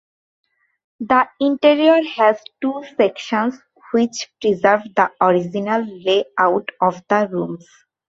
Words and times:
The 1.01 1.29
interior 1.39 2.01
has 2.15 2.37
two 2.59 2.83
sections 2.97 3.59
which 3.91 4.33
preserve 4.41 4.81
the 4.95 5.11
original 5.21 5.83
layout 5.85 6.67
of 6.81 7.03
the 7.07 7.27
rooms. 7.31 7.67